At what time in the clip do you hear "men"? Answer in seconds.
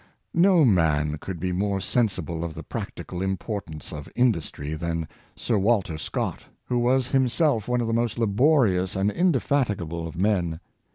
10.17-10.59